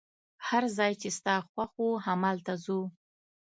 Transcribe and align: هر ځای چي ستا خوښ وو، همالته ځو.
هر 0.47 0.63
ځای 0.77 0.91
چي 1.01 1.09
ستا 1.17 1.35
خوښ 1.49 1.71
وو، 1.79 2.01
همالته 2.05 2.53
ځو. 2.63 2.79